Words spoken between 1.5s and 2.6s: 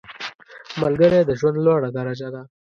لوړه درجه ده